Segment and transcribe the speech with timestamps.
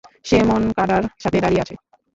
[0.25, 1.75] যে মনকাডার সাথে দাঁড়িয়ে আছে।